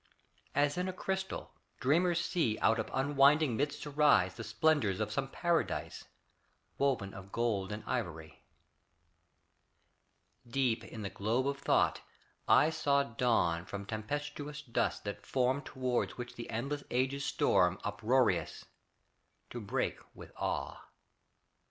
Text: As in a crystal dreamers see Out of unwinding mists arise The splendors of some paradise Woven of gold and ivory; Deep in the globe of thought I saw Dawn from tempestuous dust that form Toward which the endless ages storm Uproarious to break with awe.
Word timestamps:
As 0.55 0.79
in 0.79 0.87
a 0.89 0.93
crystal 0.93 1.53
dreamers 1.79 2.19
see 2.25 2.57
Out 2.57 2.79
of 2.79 2.89
unwinding 2.91 3.55
mists 3.55 3.85
arise 3.85 4.33
The 4.33 4.43
splendors 4.43 4.99
of 4.99 5.11
some 5.11 5.27
paradise 5.29 6.05
Woven 6.79 7.13
of 7.13 7.31
gold 7.31 7.71
and 7.71 7.83
ivory; 7.85 8.41
Deep 10.47 10.83
in 10.83 11.03
the 11.03 11.11
globe 11.11 11.47
of 11.47 11.59
thought 11.59 12.01
I 12.47 12.71
saw 12.71 13.03
Dawn 13.03 13.63
from 13.63 13.85
tempestuous 13.85 14.63
dust 14.63 15.03
that 15.03 15.23
form 15.23 15.61
Toward 15.61 16.09
which 16.13 16.33
the 16.33 16.49
endless 16.49 16.83
ages 16.89 17.23
storm 17.23 17.77
Uproarious 17.83 18.65
to 19.51 19.61
break 19.61 19.99
with 20.15 20.31
awe. 20.35 20.81